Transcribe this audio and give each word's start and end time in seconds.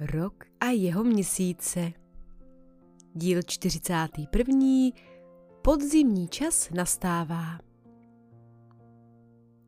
Rok 0.00 0.44
a 0.60 0.66
jeho 0.66 1.04
měsíce. 1.04 1.92
Díl 3.14 3.42
41. 3.42 4.66
Podzimní 5.62 6.28
čas 6.28 6.70
nastává. 6.70 7.60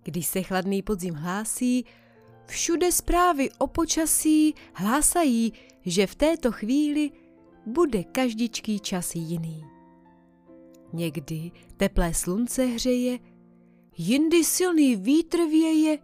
Když 0.03 0.27
se 0.27 0.43
chladný 0.43 0.83
podzim 0.83 1.15
hlásí, 1.15 1.85
všude 2.47 2.93
zprávy 2.93 3.51
o 3.59 3.67
počasí 3.67 4.55
hlásají, 4.75 5.53
že 5.85 6.07
v 6.07 6.15
této 6.15 6.53
chvíli 6.53 7.11
bude 7.67 8.05
každičký 8.05 8.81
čas 8.81 9.15
jiný. 9.15 9.65
Někdy 10.93 11.51
teplé 11.77 12.15
slunce 12.15 12.65
hřeje, 12.65 13.19
jindy 13.97 14.45
silný 14.45 14.97
vítr 14.97 15.37
věje, 15.37 15.99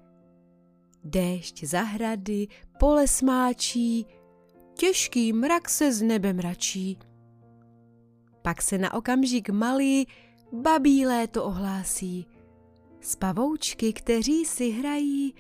déšť 1.05 1.65
zahrady, 1.65 2.49
pole 2.79 3.09
smáčí, 3.09 4.07
těžký 4.75 5.33
mrak 5.33 5.69
se 5.69 5.93
z 5.93 6.03
nebe 6.03 6.33
mračí. 6.33 6.99
Pak 8.43 8.63
se 8.63 8.79
na 8.79 8.95
okamžik 8.95 9.51
malý 9.51 10.07
babí 10.53 11.07
léto 11.07 11.45
ohlásí. 11.45 12.27
Z 13.01 13.17
pavoučky, 13.17 13.93
kteří 13.93 14.45
si 14.45 14.71
hrají, 14.71 15.35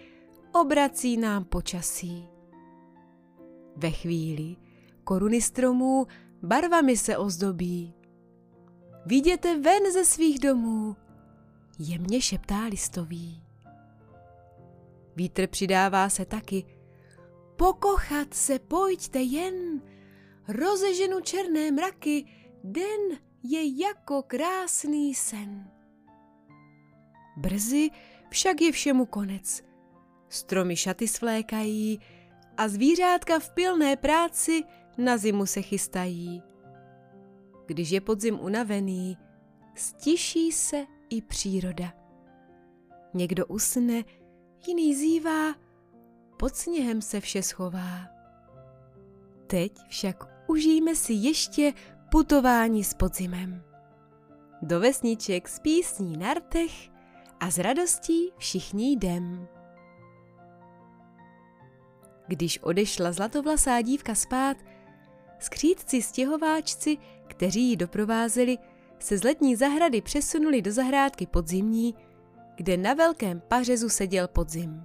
obrací 0.53 1.17
nám 1.17 1.45
počasí. 1.45 2.29
Ve 3.77 3.91
chvíli 3.91 4.57
koruny 5.05 5.41
stromů 5.41 6.07
barvami 6.43 6.97
se 6.97 7.17
ozdobí. 7.17 7.95
Viděte 9.07 9.61
ven 9.61 9.93
ze 9.93 10.05
svých 10.05 10.39
domů, 10.39 10.97
jemně 11.79 12.21
šeptá 12.21 12.65
listový. 12.65 13.52
Vítr 15.17 15.47
přidává 15.47 16.09
se 16.09 16.25
taky. 16.25 16.65
Pokochat 17.57 18.35
se 18.35 18.59
pojďte 18.59 19.21
jen, 19.21 19.83
rozeženu 20.49 21.21
černé 21.21 21.71
mraky, 21.71 22.25
den 22.65 23.19
je 23.43 23.83
jako 23.83 24.23
krásný 24.23 25.15
sen. 25.15 25.71
Brzy 27.37 27.91
však 28.31 28.61
je 28.61 28.73
všemu 28.73 29.07
konec. 29.07 29.63
Stromy 30.29 30.77
šaty 30.77 31.09
svlékají 31.09 32.01
a 32.57 32.69
zvířátka 32.69 33.39
v 33.39 33.51
pilné 33.51 33.97
práci 33.97 34.63
na 34.99 35.17
zimu 35.17 35.47
se 35.47 35.63
chystají. 35.63 36.43
Když 37.67 37.91
je 37.91 38.01
podzim 38.01 38.41
unavený, 38.41 39.19
stiší 39.75 40.53
se 40.53 40.87
i 41.11 41.23
příroda. 41.23 41.93
Někdo 43.15 43.47
usne, 43.47 44.05
jiný 44.69 44.95
zívá, 44.95 45.55
pod 46.37 46.57
sněhem 46.57 47.03
se 47.03 47.21
vše 47.21 47.43
schová. 47.43 48.09
Teď 49.47 49.73
však 49.89 50.25
užijme 50.47 50.95
si 50.95 51.13
ještě 51.13 51.73
putování 52.11 52.85
s 52.85 52.95
podzimem. 52.95 53.65
Do 54.63 54.81
vesniček 54.81 55.49
s 55.49 55.59
písní 55.59 56.17
na 56.17 56.35
rtech 56.35 56.73
a 57.41 57.51
s 57.51 57.59
radostí 57.59 58.33
všichni 58.39 58.93
jdem. 58.93 59.49
Když 62.27 62.59
odešla 62.59 63.13
zlatovlasá 63.13 63.81
dívka 63.81 64.15
spát, 64.15 64.57
skřídci 65.39 66.03
stěhováčci, 66.03 66.99
kteří 67.27 67.71
ji 67.71 67.77
doprovázeli, 67.77 68.59
se 68.99 69.19
z 69.19 69.25
letní 69.25 69.57
zahrady 69.57 70.01
přesunuli 70.01 70.63
do 70.63 70.73
zahrádky 70.73 71.27
podzimní, 71.27 71.95
kde 72.55 72.77
na 72.77 72.95
velkém 72.95 73.43
pařezu 73.49 73.89
seděl 73.89 74.29
podzim. 74.29 74.85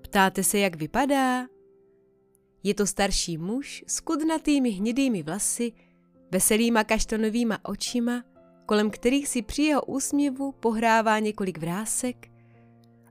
Ptáte 0.00 0.42
se, 0.42 0.58
jak 0.58 0.76
vypadá? 0.76 1.46
Je 2.62 2.74
to 2.74 2.86
starší 2.86 3.38
muž 3.38 3.84
s 3.86 4.00
kudnatými 4.00 4.70
hnědými 4.70 5.22
vlasy, 5.22 5.72
veselýma 6.30 6.84
kaštanovýma 6.84 7.58
očima, 7.62 8.24
kolem 8.66 8.90
kterých 8.90 9.28
si 9.28 9.42
při 9.42 9.62
jeho 9.62 9.82
úsměvu 9.82 10.52
pohrává 10.52 11.18
několik 11.18 11.58
vrásek 11.58 12.28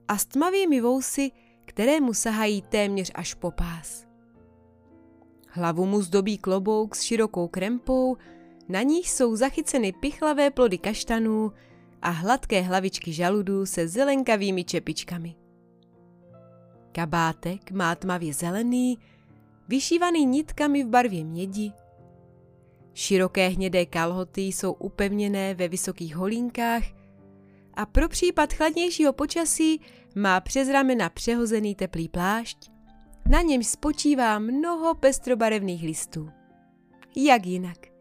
a 0.08 0.18
s 0.18 0.26
tmavými 0.26 0.82
vousy, 0.82 1.32
které 1.66 2.02
mu 2.02 2.14
sahají 2.14 2.62
téměř 2.62 3.12
až 3.16 3.34
po 3.34 3.52
pás. 3.52 4.06
Hlavu 5.50 5.86
mu 5.86 6.02
zdobí 6.02 6.38
klobouk 6.38 6.96
s 6.96 7.02
širokou 7.02 7.48
krempou, 7.48 8.18
na 8.70 8.82
níž 8.82 9.10
jsou 9.10 9.36
zachyceny 9.36 9.94
pichlavé 9.94 10.52
plody 10.52 10.78
kaštanů 10.78 11.52
a 12.06 12.10
hladké 12.10 12.62
hlavičky 12.62 13.14
žaludů 13.14 13.66
se 13.66 13.88
zelenkavými 13.88 14.64
čepičkami. 14.64 15.36
Kabátek 16.92 17.72
má 17.72 17.96
tmavě 17.96 18.34
zelený, 18.34 19.00
vyšívaný 19.68 20.26
nitkami 20.26 20.84
v 20.84 20.88
barvě 20.88 21.24
mědi. 21.24 21.72
Široké 22.94 23.48
hnědé 23.48 23.86
kalhoty 23.86 24.42
jsou 24.42 24.74
upevněné 24.74 25.54
ve 25.54 25.68
vysokých 25.68 26.16
holínkách 26.16 26.84
a 27.74 27.86
pro 27.86 28.10
případ 28.10 28.54
chladnějšího 28.54 29.14
počasí 29.14 29.82
má 30.16 30.40
přes 30.40 30.70
ramena 30.70 31.10
přehozený 31.10 31.76
teplý 31.76 32.10
plášť, 32.10 32.58
na 33.30 33.42
něm 33.42 33.64
spočívá 33.64 34.40
mnoho 34.40 34.96
pestrobarevných 34.96 35.84
listů. 35.84 36.30
Jak 37.16 37.46
jinak? 37.46 37.95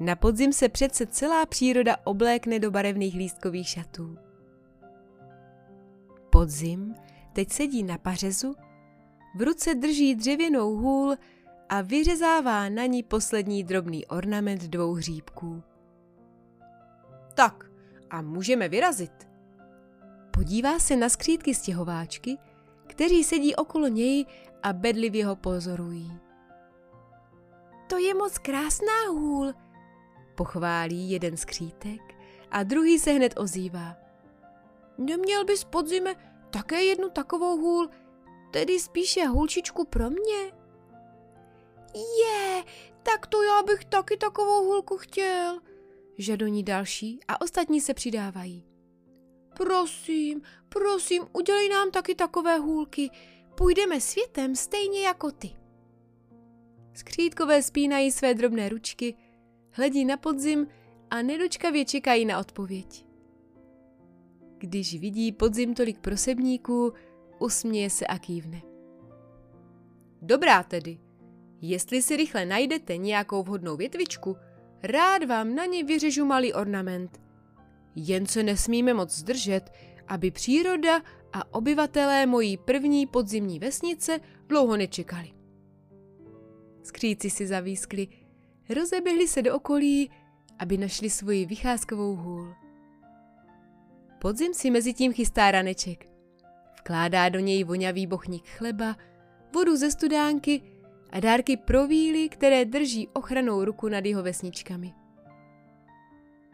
Na 0.00 0.16
podzim 0.16 0.52
se 0.52 0.68
přece 0.68 1.06
celá 1.06 1.46
příroda 1.46 1.96
oblékne 2.04 2.58
do 2.58 2.70
barevných 2.70 3.14
lístkových 3.14 3.68
šatů. 3.68 4.18
Podzim 6.30 6.94
teď 7.32 7.50
sedí 7.50 7.82
na 7.82 7.98
pařezu, 7.98 8.54
v 9.34 9.42
ruce 9.42 9.74
drží 9.74 10.14
dřevěnou 10.14 10.76
hůl 10.76 11.16
a 11.68 11.80
vyřezává 11.80 12.68
na 12.68 12.86
ní 12.86 13.02
poslední 13.02 13.64
drobný 13.64 14.06
ornament 14.06 14.62
dvou 14.62 14.92
hříbků. 14.92 15.62
Tak, 17.34 17.70
a 18.10 18.22
můžeme 18.22 18.68
vyrazit. 18.68 19.28
Podívá 20.30 20.78
se 20.78 20.96
na 20.96 21.08
skřídky 21.08 21.54
stěhováčky, 21.54 22.38
kteří 22.86 23.24
sedí 23.24 23.56
okolo 23.56 23.88
něj 23.88 24.26
a 24.62 24.72
bedlivě 24.72 25.26
ho 25.26 25.36
pozorují. 25.36 26.18
To 27.86 27.98
je 27.98 28.14
moc 28.14 28.38
krásná 28.38 29.08
hůl, 29.10 29.52
pochválí 30.40 31.10
jeden 31.10 31.36
skřítek 31.36 32.00
a 32.50 32.62
druhý 32.62 32.98
se 32.98 33.10
hned 33.10 33.34
ozývá. 33.36 33.96
Neměl 34.98 35.44
bys 35.44 35.64
podzime 35.64 36.14
také 36.50 36.82
jednu 36.82 37.10
takovou 37.10 37.56
hůl, 37.56 37.88
tedy 38.50 38.80
spíše 38.80 39.26
hůlčičku 39.26 39.84
pro 39.84 40.10
mě? 40.10 40.52
Je, 41.94 42.64
tak 43.02 43.26
to 43.26 43.42
já 43.42 43.62
bych 43.62 43.84
taky 43.84 44.16
takovou 44.16 44.64
hůlku 44.64 44.96
chtěl, 44.96 45.60
žadoní 46.18 46.62
další 46.62 47.20
a 47.28 47.40
ostatní 47.40 47.80
se 47.80 47.94
přidávají. 47.94 48.64
Prosím, 49.56 50.42
prosím, 50.68 51.26
udělej 51.32 51.68
nám 51.68 51.90
taky 51.90 52.14
takové 52.14 52.58
hůlky, 52.58 53.10
půjdeme 53.54 54.00
světem 54.00 54.56
stejně 54.56 55.02
jako 55.02 55.30
ty. 55.30 55.50
Skřítkové 56.94 57.62
spínají 57.62 58.12
své 58.12 58.34
drobné 58.34 58.68
ručky, 58.68 59.14
hledí 59.70 60.04
na 60.04 60.16
podzim 60.16 60.66
a 61.10 61.22
nedočkavě 61.22 61.84
čekají 61.84 62.24
na 62.24 62.38
odpověď. 62.38 63.06
Když 64.58 65.00
vidí 65.00 65.32
podzim 65.32 65.74
tolik 65.74 65.98
prosebníků, 65.98 66.92
usměje 67.38 67.90
se 67.90 68.06
a 68.06 68.18
kývne. 68.18 68.62
Dobrá 70.22 70.62
tedy, 70.62 70.98
jestli 71.60 72.02
si 72.02 72.16
rychle 72.16 72.46
najdete 72.46 72.96
nějakou 72.96 73.42
vhodnou 73.42 73.76
větvičku, 73.76 74.36
rád 74.82 75.24
vám 75.24 75.54
na 75.54 75.64
ní 75.64 75.82
vyřežu 75.82 76.24
malý 76.24 76.52
ornament. 76.52 77.20
Jen 77.94 78.26
se 78.26 78.42
nesmíme 78.42 78.94
moc 78.94 79.16
zdržet, 79.16 79.72
aby 80.08 80.30
příroda 80.30 81.02
a 81.32 81.54
obyvatelé 81.54 82.26
mojí 82.26 82.56
první 82.56 83.06
podzimní 83.06 83.58
vesnice 83.58 84.20
dlouho 84.46 84.76
nečekali. 84.76 85.32
Skříci 86.82 87.30
si 87.30 87.46
zavískli, 87.46 88.08
rozeběhli 88.70 89.28
se 89.28 89.42
do 89.42 89.56
okolí, 89.56 90.10
aby 90.58 90.76
našli 90.78 91.10
svoji 91.10 91.46
vycházkovou 91.46 92.16
hůl. 92.16 92.54
Podzim 94.18 94.54
si 94.54 94.70
mezi 94.70 94.94
tím 94.94 95.12
chystá 95.12 95.50
raneček. 95.50 96.08
Vkládá 96.78 97.28
do 97.28 97.38
něj 97.38 97.64
vonavý 97.64 98.06
bochník 98.06 98.48
chleba, 98.48 98.96
vodu 99.54 99.76
ze 99.76 99.90
studánky 99.90 100.62
a 101.10 101.20
dárky 101.20 101.56
pro 101.56 101.86
víly, 101.86 102.28
které 102.28 102.64
drží 102.64 103.08
ochranou 103.08 103.64
ruku 103.64 103.88
nad 103.88 104.04
jeho 104.04 104.22
vesničkami. 104.22 104.94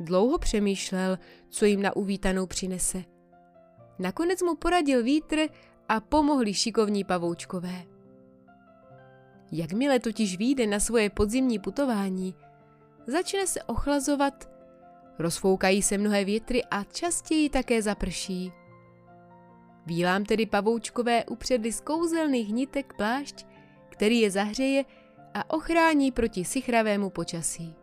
Dlouho 0.01 0.39
přemýšlel, 0.39 1.19
co 1.49 1.65
jim 1.65 1.83
na 1.83 1.97
uvítanou 1.97 2.47
přinese. 2.47 3.05
Nakonec 3.99 4.43
mu 4.43 4.55
poradil 4.55 5.03
vítr 5.03 5.49
a 5.89 6.01
pomohli 6.01 6.55
šikovní 6.55 7.05
pavoučkové. 7.05 7.96
Jakmile 9.53 10.01
totiž 10.01 10.39
vyjde 10.39 10.67
na 10.67 10.81
svoje 10.81 11.11
podzimní 11.11 11.59
putování, 11.59 12.35
začne 13.07 13.47
se 13.47 13.63
ochlazovat, 13.63 14.51
rozfoukají 15.19 15.83
se 15.83 15.99
mnohé 15.99 16.25
větry 16.25 16.65
a 16.65 16.85
častěji 16.85 17.51
také 17.51 17.83
zaprší. 17.83 18.53
Vílám 19.87 20.25
tedy 20.25 20.47
pavoučkové 20.47 21.25
upředli 21.25 21.73
z 21.73 21.81
kouzelných 21.81 22.53
nitek 22.53 22.93
plášť, 22.97 23.47
který 23.89 24.21
je 24.21 24.31
zahřeje 24.31 24.85
a 25.35 25.51
ochrání 25.51 26.13
proti 26.13 26.45
sichravému 26.45 27.11
počasí. 27.11 27.75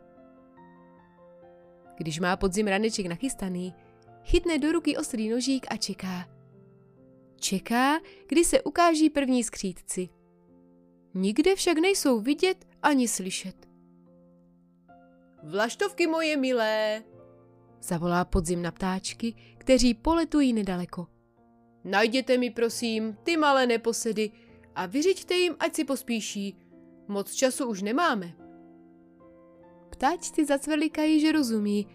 Když 1.98 2.20
má 2.20 2.38
podzim 2.38 2.68
raneček 2.68 3.06
nachystaný, 3.06 3.74
chytne 4.24 4.60
do 4.60 4.72
ruky 4.72 4.98
ostrý 4.98 5.30
nožík 5.30 5.66
a 5.70 5.78
čeká. 5.78 6.30
Čeká, 7.36 8.00
kdy 8.28 8.46
se 8.46 8.62
ukáží 8.62 9.10
první 9.10 9.44
skřítci. 9.44 10.10
Nikde 11.14 11.56
však 11.56 11.78
nejsou 11.78 12.20
vidět 12.20 12.66
ani 12.82 13.08
slyšet. 13.08 13.68
Vlaštovky 15.44 16.08
moje 16.08 16.38
milé, 16.38 17.04
zavolá 17.82 18.26
podzim 18.26 18.62
na 18.62 18.72
ptáčky, 18.72 19.34
kteří 19.58 19.94
poletují 19.94 20.54
nedaleko. 20.54 21.08
Najděte 21.84 22.38
mi 22.38 22.50
prosím 22.50 23.18
ty 23.24 23.38
malé 23.38 23.68
neposedy 23.68 24.32
a 24.76 24.86
vyřiďte 24.86 25.34
jim, 25.36 25.56
ať 25.60 25.76
si 25.76 25.84
pospíší. 25.84 26.58
Moc 27.08 27.34
času 27.34 27.66
už 27.66 27.82
nemáme. 27.82 28.34
Ptáčci 29.90 30.46
zacvrlikají, 30.46 31.20
že 31.20 31.32
rozumí 31.32 31.88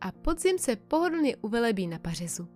a 0.00 0.12
podzim 0.12 0.58
se 0.58 0.76
pohodlně 0.76 1.36
uvelebí 1.36 1.86
na 1.86 1.98
pařezu. 1.98 2.48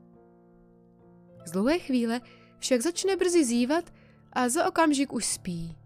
Z 1.46 1.50
dlouhé 1.50 1.78
chvíle 1.78 2.20
však 2.58 2.82
začne 2.82 3.16
brzy 3.16 3.44
zývat 3.44 3.92
a 4.32 4.48
za 4.48 4.68
okamžik 4.68 5.12
už 5.12 5.24
spí. 5.24 5.76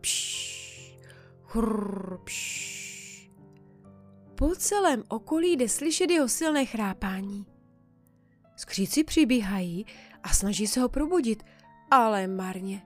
Pš. 0.00 0.58
Po 4.34 4.54
celém 4.56 5.04
okolí 5.08 5.56
jde 5.56 5.68
slyšet 5.68 6.10
jeho 6.10 6.28
silné 6.28 6.66
chrápání. 6.66 7.46
Skříci 8.56 9.04
přibíhají 9.04 9.86
a 10.22 10.28
snaží 10.28 10.66
se 10.66 10.80
ho 10.80 10.88
probudit, 10.88 11.42
ale 11.90 12.26
marně. 12.26 12.82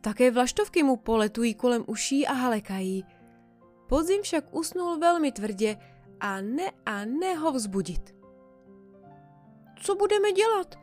Také 0.00 0.30
vlaštovky 0.30 0.82
mu 0.82 0.96
poletují 0.96 1.54
kolem 1.54 1.84
uší 1.86 2.26
a 2.26 2.32
halekají. 2.32 3.04
Podzim 3.88 4.22
však 4.22 4.54
usnul 4.54 4.98
velmi 4.98 5.32
tvrdě 5.32 5.76
a 6.20 6.40
ne 6.40 6.70
a 6.86 7.04
ne 7.04 7.34
ho 7.34 7.52
vzbudit. 7.52 8.14
Co 9.82 9.94
budeme 9.94 10.32
dělat? 10.32 10.74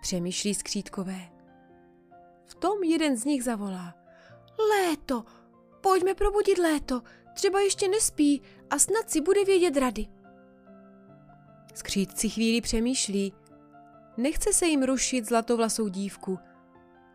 Přemýšlí 0.00 0.54
skřítkové. 0.54 1.39
V 2.50 2.54
tom 2.54 2.82
jeden 2.82 3.16
z 3.16 3.24
nich 3.24 3.44
zavolá. 3.44 3.94
Léto, 4.70 5.24
pojďme 5.80 6.14
probudit 6.14 6.58
léto, 6.58 7.02
třeba 7.34 7.60
ještě 7.60 7.88
nespí 7.88 8.42
a 8.70 8.78
snad 8.78 9.10
si 9.10 9.20
bude 9.20 9.44
vědět 9.44 9.76
rady. 9.76 10.06
Skřítci 11.74 12.28
chvíli 12.28 12.60
přemýšlí. 12.60 13.32
Nechce 14.16 14.52
se 14.52 14.66
jim 14.66 14.82
rušit 14.82 15.28
zlatovlasou 15.28 15.88
dívku, 15.88 16.38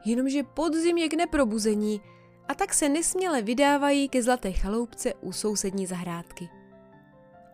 jenomže 0.06 0.44
podzim 0.44 0.98
je 0.98 1.10
k 1.10 1.14
neprobuzení 1.14 2.02
a 2.48 2.56
tak 2.56 2.74
se 2.74 2.90
nesměle 2.90 3.42
vydávají 3.42 4.10
ke 4.10 4.24
zlaté 4.24 4.52
chaloupce 4.52 5.14
u 5.14 5.32
sousední 5.32 5.86
zahrádky. 5.86 6.50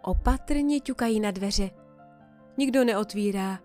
Opatrně 0.01 0.79
ťukají 0.79 1.19
na 1.19 1.31
dveře. 1.31 1.69
Nikdo 2.57 2.83
neotvírá. 2.83 3.59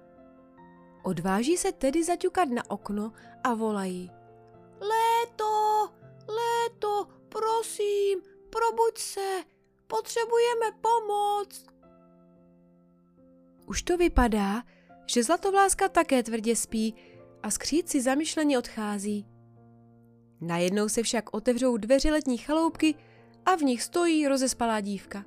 Odváží 1.07 1.57
se 1.57 1.73
tedy 1.73 2.05
zaťukat 2.05 2.49
na 2.49 2.71
okno 2.71 3.13
a 3.45 3.55
volají. 3.55 4.11
Léto, 4.81 5.89
léto, 6.29 7.07
prosím, 7.29 8.21
probuď 8.51 8.99
se, 8.99 9.45
potřebujeme 9.87 10.67
pomoc. 10.81 11.65
Už 13.67 13.83
to 13.83 13.97
vypadá, 13.97 14.63
že 15.07 15.23
zlatovláska 15.23 15.89
také 15.89 16.23
tvrdě 16.23 16.57
spí 16.57 16.95
a 17.43 17.51
skříci 17.51 18.03
zamyšleně 18.03 18.59
odchází. 18.59 19.27
Najednou 20.41 20.89
se 20.89 21.03
však 21.03 21.35
otevřou 21.35 21.77
dveře 21.77 22.11
letní 22.11 22.39
chaloupky 22.39 22.95
a 23.45 23.57
v 23.57 23.63
nich 23.63 23.83
stojí 23.83 24.29
rozespalá 24.29 24.81
dívka. 24.81 25.25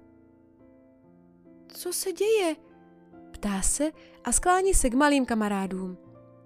Co 1.67 1.93
se 1.93 2.11
děje? 2.11 2.55
Ptá 3.39 3.61
se 3.61 3.91
a 4.23 4.31
sklání 4.31 4.73
se 4.73 4.89
k 4.89 4.93
malým 4.93 5.25
kamarádům. 5.25 5.97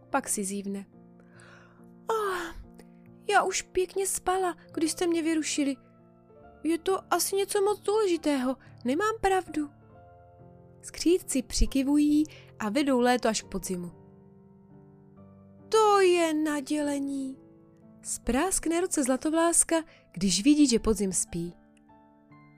Pak 0.10 0.30
si 0.30 0.44
zívne. 0.44 0.86
Oh, 2.10 2.38
já 3.30 3.44
už 3.44 3.62
pěkně 3.62 4.08
spala, 4.08 4.58
když 4.74 4.92
jste 4.92 5.08
mě 5.08 5.22
vyrušili. 5.22 5.76
Je 6.64 6.78
to 6.78 7.14
asi 7.14 7.36
něco 7.36 7.62
moc 7.62 7.82
důležitého, 7.82 8.58
nemám 8.86 9.14
pravdu. 9.22 9.70
Skřívci 10.82 11.42
přikivují 11.42 12.24
a 12.60 12.70
vedou 12.70 13.00
léto 13.00 13.30
až 13.30 13.42
k 13.42 13.48
podzimu. 13.48 13.92
To 15.70 16.00
je 16.00 16.34
nadělení. 16.34 17.38
Spráskne 18.04 18.82
ruce 18.82 19.04
zlatovláska, 19.04 19.76
když 20.12 20.44
vidí, 20.44 20.68
že 20.68 20.80
podzim 20.80 21.14
spí. 21.14 21.54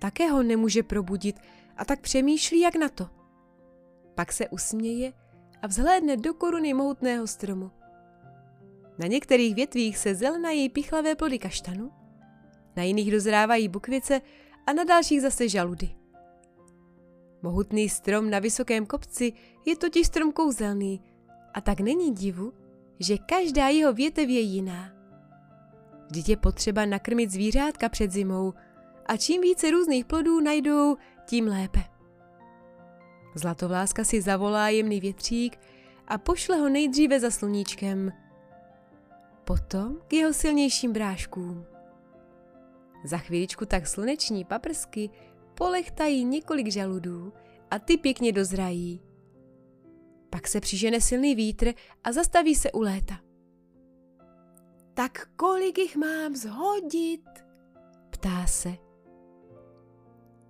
Také 0.01 0.29
ho 0.29 0.43
nemůže 0.43 0.83
probudit 0.83 1.39
a 1.77 1.85
tak 1.85 2.01
přemýšlí, 2.01 2.59
jak 2.59 2.75
na 2.75 2.89
to. 2.89 3.24
Pak 4.15 4.33
se 4.33 4.49
usměje 4.49 5.13
a 5.61 5.67
vzhlédne 5.67 6.17
do 6.17 6.33
koruny 6.33 6.73
mohutného 6.73 7.27
stromu. 7.27 7.71
Na 8.99 9.07
některých 9.07 9.55
větvích 9.55 9.97
se 9.97 10.15
zelenají 10.15 10.69
pichlavé 10.69 11.15
plody 11.15 11.39
kaštanu, 11.39 11.91
na 12.75 12.83
jiných 12.83 13.11
dozrávají 13.11 13.67
bukvice 13.67 14.21
a 14.67 14.73
na 14.73 14.83
dalších 14.83 15.21
zase 15.21 15.49
žaludy. 15.49 15.95
Mohutný 17.41 17.89
strom 17.89 18.29
na 18.29 18.39
vysokém 18.39 18.85
kopci 18.85 19.33
je 19.65 19.75
totiž 19.75 20.07
strom 20.07 20.31
kouzelný 20.31 21.03
a 21.53 21.61
tak 21.61 21.79
není 21.79 22.11
divu, 22.11 22.53
že 22.99 23.17
každá 23.17 23.67
jeho 23.67 23.93
větev 23.93 24.29
je 24.29 24.39
jiná. 24.39 24.91
Vždyť 26.07 26.29
je 26.29 26.37
potřeba 26.37 26.85
nakrmit 26.85 27.31
zvířátka 27.31 27.89
před 27.89 28.11
zimou 28.11 28.53
a 29.05 29.17
čím 29.17 29.41
více 29.41 29.71
různých 29.71 30.05
plodů 30.05 30.41
najdou, 30.41 30.97
tím 31.25 31.47
lépe. 31.47 31.94
Zlatovláska 33.35 34.03
si 34.03 34.21
zavolá 34.21 34.69
jemný 34.69 34.99
větřík 34.99 35.59
a 36.07 36.17
pošle 36.17 36.57
ho 36.57 36.69
nejdříve 36.69 37.19
za 37.19 37.31
sluníčkem, 37.31 38.11
potom 39.43 39.97
k 40.07 40.13
jeho 40.13 40.33
silnějším 40.33 40.93
bráškům. 40.93 41.65
Za 43.03 43.17
chvíličku 43.17 43.65
tak 43.65 43.87
sluneční 43.87 44.45
paprsky 44.45 45.09
polechtají 45.53 46.25
několik 46.25 46.71
žaludů 46.71 47.33
a 47.71 47.79
ty 47.79 47.97
pěkně 47.97 48.31
dozrají. 48.31 49.01
Pak 50.29 50.47
se 50.47 50.61
přižene 50.61 51.01
silný 51.01 51.35
vítr 51.35 51.73
a 52.03 52.11
zastaví 52.11 52.55
se 52.55 52.71
u 52.71 52.81
léta. 52.81 53.19
Tak 54.93 55.27
kolik 55.35 55.77
jich 55.77 55.95
mám 55.95 56.35
zhodit? 56.35 57.29
Ptá 58.09 58.47
se. 58.47 58.75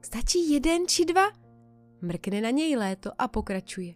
Stačí 0.01 0.53
jeden 0.53 0.87
či 0.87 1.05
dva? 1.05 1.44
Mrkne 2.05 2.41
na 2.41 2.49
něj 2.49 2.75
léto 2.75 3.11
a 3.17 3.27
pokračuje. 3.27 3.93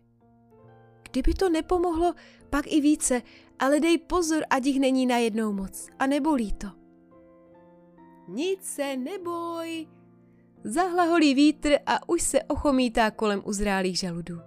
Kdyby 1.12 1.34
to 1.34 1.50
nepomohlo, 1.50 2.14
pak 2.50 2.68
i 2.68 2.82
více, 2.82 3.22
ale 3.60 3.80
dej 3.80 3.98
pozor, 3.98 4.44
ať 4.50 4.66
jich 4.66 4.80
není 4.80 5.06
najednou 5.06 5.54
moc 5.54 5.88
a 6.00 6.08
nebolí 6.08 6.54
to. 6.54 6.68
Nic 8.28 8.64
se 8.64 8.98
neboj, 8.98 9.88
Zahlaholí 10.64 11.34
vítr 11.34 11.78
a 11.86 12.10
už 12.10 12.22
se 12.22 12.44
ochomítá 12.44 13.12
kolem 13.12 13.42
uzrálých 13.46 14.00
žaludů. 14.00 14.40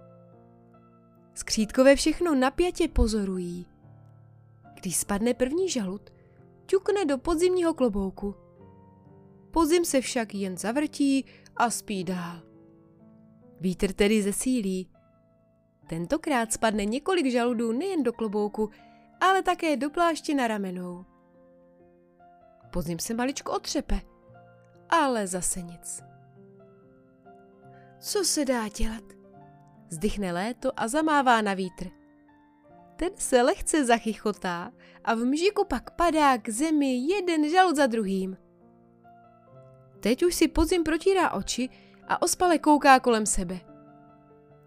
Skřítkové 1.33 1.95
všechno 1.95 2.35
napjatě 2.35 2.87
pozorují. 2.87 3.65
Když 4.73 4.97
spadne 4.97 5.33
první 5.33 5.69
žalud, 5.69 6.09
ťukne 6.65 7.05
do 7.05 7.17
podzimního 7.17 7.73
klobouku. 7.73 8.35
Podzim 9.51 9.85
se 9.85 10.01
však 10.01 10.35
jen 10.35 10.57
zavrtí 10.57 11.25
a 11.55 11.69
spí 11.69 12.03
dál. 12.03 12.52
Vítr 13.63 13.93
tedy 13.93 14.21
zesílí. 14.21 14.89
Tentokrát 15.87 16.53
spadne 16.53 16.85
několik 16.85 17.31
žaludů 17.31 17.71
nejen 17.71 18.03
do 18.03 18.13
klobouku, 18.13 18.69
ale 19.21 19.43
také 19.43 19.77
do 19.77 19.89
pláště 19.89 20.35
na 20.35 20.47
ramenou. 20.47 21.05
Podzim 22.71 22.99
se 22.99 23.13
maličko 23.13 23.51
otřepe– 23.51 24.01
ale 24.89 25.27
zase 25.27 25.61
nic. 25.61 26.03
Co 27.99 28.25
se 28.25 28.45
dá 28.45 28.67
dělat? 28.67 29.03
Zdychne 29.89 30.31
léto 30.31 30.71
a 30.79 30.87
zamává 30.87 31.41
na 31.41 31.53
vítr. 31.53 31.87
Ten 32.95 33.09
se 33.15 33.41
lehce 33.41 33.85
zachychotá 33.85 34.71
a 35.03 35.15
v 35.15 35.17
mžiku 35.17 35.65
pak 35.65 35.91
padá 35.91 36.37
k 36.37 36.49
zemi 36.49 36.95
jeden 36.95 37.49
žalud 37.49 37.75
za 37.75 37.87
druhým. 37.87 38.37
Teď 39.99 40.23
už 40.23 40.35
si 40.35 40.47
podzim 40.47 40.83
protírá 40.83 41.31
oči 41.31 41.69
a 42.07 42.21
ospale 42.21 42.59
kouká 42.59 42.99
kolem 42.99 43.25
sebe. 43.25 43.59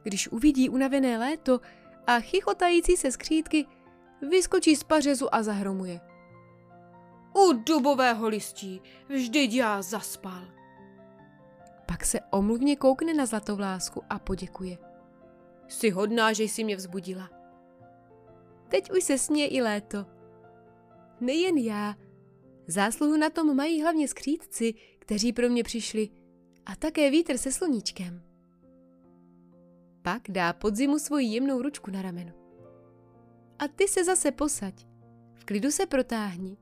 Když 0.03 0.29
uvidí 0.29 0.69
unavené 0.69 1.19
léto 1.19 1.61
a 2.07 2.21
chichotající 2.21 2.97
se 2.97 3.13
skřítky, 3.13 3.67
vyskočí 4.31 4.77
z 4.77 4.85
pařezu 4.85 5.35
a 5.35 5.43
zahromuje– 5.43 6.01
u 7.37 7.53
dubového 7.53 8.29
listí, 8.29 8.83
vždyť 9.09 9.53
já 9.53 9.83
zaspal. 9.83 10.45
Pak 11.87 12.05
se 12.05 12.21
omluvně 12.31 12.77
koukne 12.77 13.15
na 13.15 13.27
zlatovlásku 13.27 14.03
a 14.11 14.19
poděkuje. 14.19 14.79
Jsi 15.69 15.91
hodná, 15.91 16.33
že 16.33 16.45
jsi 16.45 16.65
mě 16.65 16.77
vzbudila. 16.77 17.31
Teď 18.69 18.91
už 18.91 19.05
se 19.05 19.19
směje 19.19 19.49
i 19.49 19.63
léto. 19.63 20.07
nejen 21.21 21.59
já. 21.59 21.95
Zásluhu 22.67 23.17
na 23.17 23.31
tom 23.31 23.57
mají 23.57 23.83
hlavně 23.83 24.09
skřídci, 24.09 24.75
kteří 24.99 25.33
pro 25.33 25.49
mě 25.49 25.63
přišli, 25.63 26.09
a 26.67 26.77
také 26.77 27.11
vítr 27.11 27.39
se 27.39 27.53
sluníčkem. 27.53 28.23
Pak 30.03 30.23
dá 30.29 30.53
podzimu 30.53 30.99
svoji 30.99 31.27
jemnou 31.27 31.63
ručku 31.63 31.91
na 31.91 32.03
rameno. 32.03 32.33
A 33.59 33.69
ty 33.69 33.89
se 33.89 34.05
zase 34.05 34.33
posaď. 34.33 34.87
V 35.35 35.45
klidu 35.45 35.71
se 35.71 35.87
protáhni. 35.87 36.57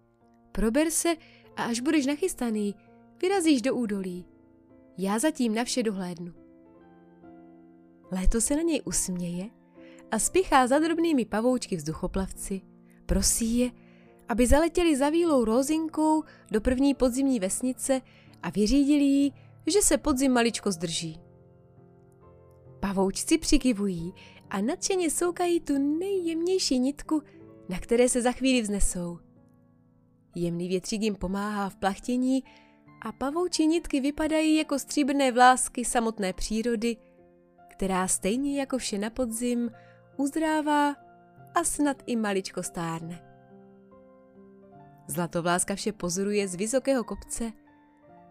Prober 0.53 0.91
se 0.91 1.09
a 1.57 1.65
až 1.65 1.81
budeš 1.81 2.07
nachystaný, 2.07 2.75
vyrazíš 3.23 3.63
do 3.63 3.75
údolí. 3.75 4.27
Já 4.99 5.19
zatím 5.19 5.55
na 5.55 5.65
vše 5.65 5.83
dohlédnu. 5.83 6.35
Léto 8.11 8.41
se 8.41 8.57
na 8.57 8.63
něj 8.63 8.83
usměje 8.85 9.51
a 10.11 10.19
spěchá 10.19 10.67
za 10.67 10.79
drobnými 10.79 11.25
pavoučky 11.25 11.77
vzduchoplavci. 11.77 12.61
Prosí 13.07 13.59
je, 13.59 13.71
aby 14.29 14.47
zaletěli 14.47 14.97
za 14.97 15.11
výlou 15.11 15.45
rozinkou 15.45 16.23
do 16.51 16.61
první 16.61 16.95
podzimní 16.95 17.41
vesnice 17.41 18.01
a 18.43 18.51
vyřídili 18.51 19.05
jí, 19.05 19.33
že 19.67 19.83
se 19.83 19.99
podzim 19.99 20.33
maličko 20.33 20.73
zdrží. 20.73 21.21
Pavoučci 22.81 23.39
přikivují 23.39 24.15
a 24.51 24.61
nadšeně 24.61 25.11
soukají 25.11 25.61
tu 25.61 25.99
nejjemnější 25.99 26.79
nitku, 26.79 27.23
na 27.69 27.79
které 27.79 28.09
se 28.09 28.23
za 28.23 28.33
chvíli 28.33 28.63
vznesou. 28.63 29.19
Jemný 30.35 30.69
větřík 30.69 31.03
jim 31.03 31.15
pomáhá 31.15 31.69
v 31.69 31.77
plachtění 31.77 32.45
a 33.03 33.13
pavoučí 33.13 33.67
nitky 33.67 34.01
vypadají 34.01 34.57
jako 34.57 34.79
stříbrné 34.79 35.33
vlásky 35.33 35.85
samotné 35.85 36.33
přírody, 36.33 36.97
která 37.69 38.09
stejně 38.09 38.61
jako 38.61 38.79
vše 38.79 38.99
na 38.99 39.11
podzim 39.11 39.71
uzdrává 40.17 40.95
a 41.55 41.65
snad 41.65 42.03
i 42.07 42.17
maličko 42.17 42.63
stárne. 42.63 43.35
Zlatovláska 45.09 45.75
vše 45.75 45.93
pozoruje 45.93 46.49
z 46.49 46.55
vysokého 46.55 47.05
kopce, 47.05 47.53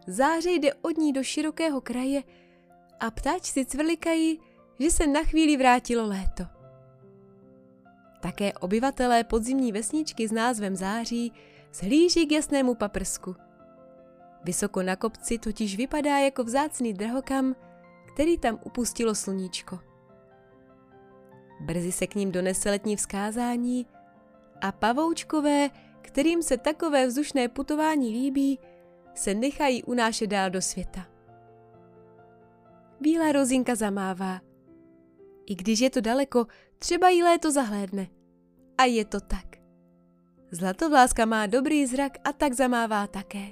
záře 0.08 0.52
jde 0.52 0.74
od 0.74 0.98
ní 0.98 1.14
do 1.14 1.24
širokého 1.24 1.82
kraje 1.82 2.24
a 3.00 3.12
ptáčci 3.12 3.66
cvrlikají, 3.66 4.40
že 4.80 4.92
se 4.92 5.08
na 5.08 5.24
chvíli 5.24 5.58
vrátilo 5.58 6.08
léto. 6.08 6.44
Také 8.22 8.54
obyvatelé 8.54 9.24
podzimní 9.24 9.72
vesničky 9.72 10.28
s 10.28 10.32
názvem 10.32 10.76
Září 10.76 11.34
zhlíží 11.74 12.28
k 12.28 12.32
jasnému 12.32 12.76
paprsku. 12.76 13.36
Vysoko 14.44 14.84
na 14.84 14.96
kopci 14.96 15.38
totiž 15.38 15.78
vypadá 15.78 16.18
jako 16.18 16.44
vzácný 16.44 16.94
drahokam, 16.94 17.56
který 18.14 18.38
tam 18.38 18.60
upustilo 18.64 19.16
sluníčko. 19.16 19.80
Brzy 21.60 21.92
se 21.92 22.08
k 22.08 22.16
ním 22.16 22.32
donese 22.32 22.70
letní 22.70 22.96
vzkázání 22.96 23.88
a 24.62 24.72
pavoučkové, 24.72 25.70
kterým 26.02 26.44
se 26.44 26.58
takové 26.58 27.08
vzdušné 27.08 27.48
putování 27.48 28.10
líbí, 28.10 28.60
se 29.14 29.34
nechají 29.34 29.84
unášet 29.84 30.28
dál 30.28 30.50
do 30.50 30.62
světa. 30.62 31.06
Bílá 33.00 33.32
rozinka 33.32 33.76
zamává. 33.76 34.42
I 35.46 35.56
když 35.56 35.80
je 35.80 35.90
to 35.90 36.02
daleko, 36.02 36.46
třeba 36.80 37.10
jí 37.10 37.24
léto 37.24 37.52
zahlédne. 37.52 38.08
A 38.78 38.84
je 38.86 39.06
to 39.06 39.20
tak. 39.20 39.46
Zlatovláska 40.52 41.26
má 41.26 41.46
dobrý 41.46 41.86
zrak 41.86 42.18
a 42.24 42.34
tak 42.34 42.54
zamává 42.54 43.08
také. 43.08 43.48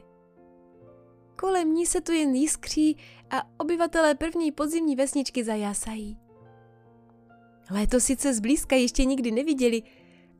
Kolem 1.40 1.74
ní 1.74 1.86
se 1.86 2.02
tu 2.02 2.12
jen 2.12 2.36
jiskří 2.36 2.98
a 3.30 3.60
obyvatelé 3.60 4.16
první 4.16 4.52
podzimní 4.52 4.96
vesničky 4.96 5.44
zajásají. 5.44 6.18
Léto 7.72 8.00
sice 8.00 8.34
zblízka 8.34 8.76
ještě 8.76 9.06
nikdy 9.06 9.32
neviděli, 9.32 9.84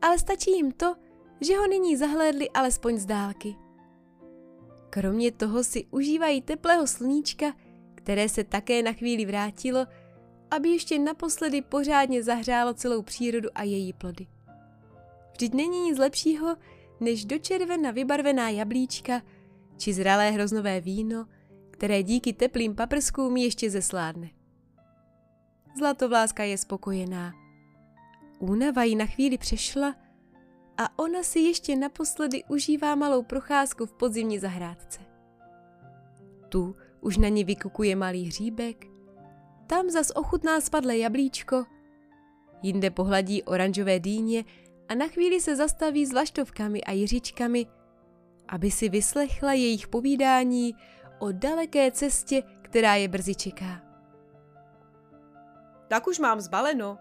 ale 0.02 0.20
stačí 0.20 0.52
jim 0.52 0.72
to, 0.72 0.96
že 1.42 1.58
ho 1.58 1.68
nyní 1.68 1.98
zahlédli 1.98 2.50
alespoň 2.50 2.98
z 2.98 3.06
dálky. 3.06 3.56
Kromě 4.94 5.32
toho 5.32 5.64
si 5.64 5.86
užívají 5.92 6.42
teplého 6.42 6.88
sluníčka, 6.88 7.54
které 7.96 8.30
se 8.30 8.44
také 8.44 8.84
na 8.84 8.94
chvíli 8.94 9.26
vrátilo, 9.26 9.86
aby 10.52 10.70
ještě 10.70 11.00
naposledy 11.00 11.62
pořádně 11.62 12.24
zahřálo 12.24 12.74
celou 12.74 13.02
přírodu 13.02 13.50
a 13.56 13.64
její 13.64 13.94
plody. 13.94 14.28
Vždyť 15.32 15.54
není 15.54 15.82
nic 15.82 15.98
lepšího, 15.98 16.56
než 17.00 17.26
do 17.26 17.38
červena 17.38 17.92
vybarvená 17.92 18.50
jablíčka 18.50 19.22
či 19.78 19.94
zralé 19.94 20.32
hroznové 20.32 20.82
víno, 20.82 21.28
které 21.72 22.04
díky 22.04 22.34
teplým 22.34 22.76
paprskům 22.76 23.38
ještě 23.38 23.70
zesládne. 23.70 24.30
Zlatovláska 25.78 26.44
je 26.44 26.58
spokojená. 26.58 27.34
Únava 28.40 28.84
jí 28.84 28.96
na 28.96 29.06
chvíli 29.06 29.38
přešla 29.38 29.96
a 30.78 31.00
ona 31.00 31.24
si 31.24 31.40
ještě 31.40 31.76
naposledy 31.76 32.44
užívá 32.44 32.96
malou 32.96 33.24
procházku 33.24 33.86
v 33.86 33.94
podzimní 33.94 34.40
zahrádce. 34.40 35.00
Tu 36.50 36.76
už 37.02 37.18
na 37.18 37.28
ní 37.28 37.44
vykukuje 37.44 37.96
malý 37.96 38.26
hříbek, 38.26 38.88
tam 39.68 39.90
zas 39.90 40.12
ochutná 40.16 40.62
spadlé 40.62 40.98
jablíčko, 40.98 41.66
jinde 42.62 42.90
pohladí 42.90 43.44
oranžové 43.44 44.00
dýně 44.00 44.46
a 44.90 44.96
na 44.96 45.08
chvíli 45.08 45.42
se 45.42 45.56
zastaví 45.56 46.06
s 46.06 46.14
laštovkami 46.14 46.84
a 46.84 46.92
jiříčkami, 46.92 47.66
aby 48.48 48.72
si 48.72 48.90
vyslechla 48.90 49.54
jejich 49.54 49.88
povídání 49.88 50.76
o 51.20 51.32
daleké 51.32 51.92
cestě, 51.92 52.44
která 52.62 52.96
je 52.96 53.08
brzy 53.08 53.36
čeká. 53.36 53.82
Tak 55.88 56.08
už 56.08 56.20
mám 56.20 56.42
zbaleno. 56.42 56.98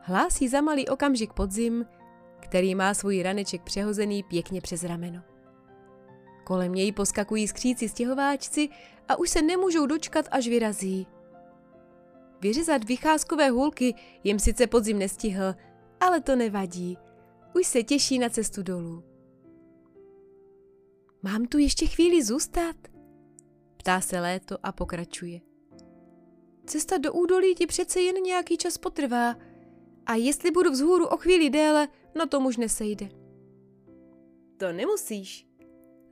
Hlásí 0.00 0.48
za 0.48 0.60
malý 0.60 0.88
okamžik 0.88 1.32
podzim, 1.32 1.86
který 2.42 2.74
má 2.74 2.94
svůj 2.94 3.22
raneček 3.22 3.62
přehozený 3.62 4.22
pěkně 4.22 4.60
přes 4.60 4.84
rameno. 4.84 5.22
Kolem 6.44 6.72
něj 6.72 6.92
poskakují 6.92 7.48
skříci 7.48 7.88
stěhováčci 7.88 8.68
a 9.08 9.18
už 9.18 9.30
se 9.30 9.42
nemůžou 9.42 9.86
dočkat, 9.86 10.28
až 10.30 10.48
vyrazí. 10.48 11.06
Vyřezat 12.40 12.84
vycházkové 12.84 13.50
hůlky 13.50 13.94
jim 14.24 14.38
sice 14.38 14.66
podzim 14.66 14.98
nestihl, 14.98 15.54
ale 16.00 16.20
to 16.20 16.36
nevadí. 16.36 16.98
Už 17.54 17.66
se 17.66 17.82
těší 17.82 18.18
na 18.18 18.28
cestu 18.28 18.62
dolů. 18.62 19.04
Mám 21.22 21.46
tu 21.46 21.58
ještě 21.58 21.86
chvíli 21.86 22.22
zůstat? 22.22 22.76
Ptá 23.76 24.00
se 24.00 24.20
léto 24.20 24.56
a 24.62 24.72
pokračuje. 24.72 25.40
Cesta 26.66 26.98
do 26.98 27.12
údolí 27.12 27.54
ti 27.54 27.66
přece 27.66 28.00
jen 28.00 28.14
nějaký 28.14 28.56
čas 28.56 28.78
potrvá 28.78 29.36
a 30.06 30.14
jestli 30.14 30.50
budu 30.50 30.70
vzhůru 30.70 31.06
o 31.06 31.16
chvíli 31.16 31.50
déle, 31.50 31.88
no 32.14 32.26
to 32.26 32.40
už 32.40 32.56
nesejde. 32.56 33.08
To 34.56 34.72
nemusíš. 34.72 35.46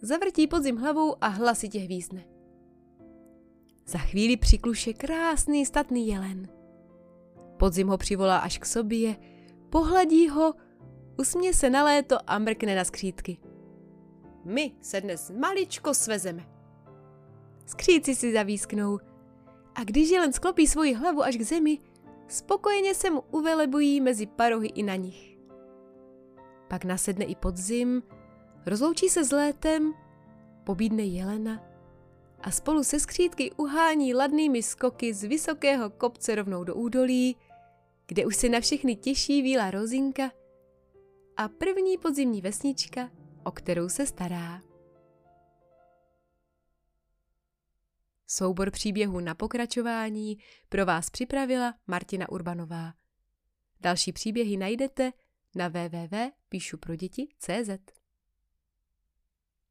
Zavrtí 0.03 0.47
podzim 0.47 0.77
hlavou 0.77 1.17
a 1.21 1.27
hlasitě 1.27 1.79
hvízne. 1.79 2.25
Za 3.87 3.99
chvíli 3.99 4.37
přikluše 4.37 4.93
krásný 4.93 5.67
statný 5.67 6.09
jelen. 6.09 6.49
Podzim 7.57 7.89
ho 7.89 7.99
přivolá 7.99 8.39
až 8.39 8.59
k 8.59 8.67
sobě, 8.67 9.17
pohladí 9.71 10.29
ho, 10.29 10.55
usmě 11.19 11.55
se 11.55 11.71
na 11.71 11.85
léto 11.85 12.17
a 12.27 12.39
mrkne 12.39 12.77
na 12.77 12.85
skřítky. 12.85 13.39
My 14.45 14.73
se 14.81 15.01
dnes 15.01 15.33
maličko 15.39 15.95
svezeme. 15.95 16.47
Skříci 17.67 18.15
si 18.15 18.33
zavísknou 18.33 18.99
a 19.75 19.85
když 19.85 20.11
jelen 20.11 20.33
sklopí 20.33 20.67
svoji 20.67 20.95
hlavu 20.95 21.23
až 21.23 21.37
k 21.37 21.43
zemi, 21.43 21.79
spokojeně 22.29 22.95
se 22.95 23.11
mu 23.11 23.23
uvelebují 23.31 24.01
mezi 24.01 24.27
parohy 24.27 24.69
i 24.69 24.83
na 24.83 24.97
nich. 24.97 25.30
Pak 26.71 26.85
nasedne 26.85 27.25
i 27.25 27.35
podzim, 27.35 28.03
rozloučí 28.67 29.09
se 29.09 29.25
s 29.25 29.33
létem, 29.33 29.95
pobídne 30.65 31.03
jelena 31.03 31.65
a 32.41 32.51
spolu 32.51 32.85
se 32.85 33.01
skřítky 33.01 33.53
uhání 33.53 34.15
ladnými 34.15 34.63
skoky 34.63 35.15
z 35.15 35.25
vysokého 35.25 35.91
kopce 35.91 36.35
rovnou 36.35 36.65
do 36.65 36.75
údolí, 36.75 37.37
kde 38.07 38.27
už 38.27 38.37
se 38.37 38.49
na 38.49 38.61
všechny 38.61 38.97
těší 38.97 39.43
víla 39.43 39.71
rozinka 39.71 40.31
a 41.37 41.49
první 41.49 41.99
podzimní 41.99 42.41
vesnička, 42.41 43.11
o 43.45 43.51
kterou 43.51 43.89
se 43.89 44.07
stará. 44.07 44.63
Soubor 48.27 48.71
příběhů 48.71 49.21
na 49.21 49.35
pokračování 49.35 50.39
pro 50.69 50.87
vás 50.87 51.11
připravila 51.11 51.75
Martina 51.87 52.29
Urbanová. 52.29 52.93
Další 53.81 54.13
příběhy 54.13 54.57
najdete 54.57 55.13
na 55.55 55.69
www.píšuproděti.cz. 55.69 58.00